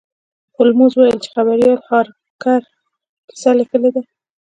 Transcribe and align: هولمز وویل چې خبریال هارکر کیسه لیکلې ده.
هولمز 0.55 0.91
وویل 0.95 1.17
چې 1.23 1.29
خبریال 1.35 1.79
هارکر 1.87 2.61
کیسه 3.29 3.51
لیکلې 3.59 3.89
ده. 3.95 4.01